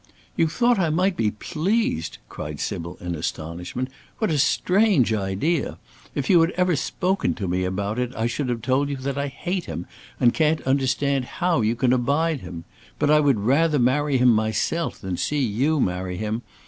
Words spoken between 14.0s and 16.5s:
him myself than see you marry him.